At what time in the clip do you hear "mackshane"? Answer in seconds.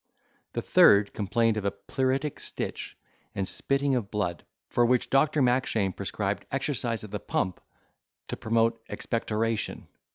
5.43-5.93